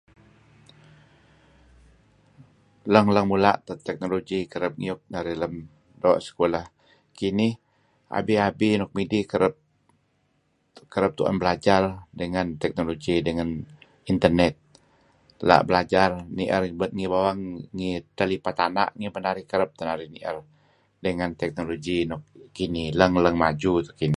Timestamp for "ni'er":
16.37-16.63, 20.15-20.37